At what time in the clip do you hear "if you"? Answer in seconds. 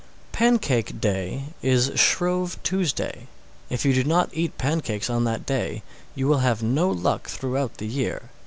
3.69-3.93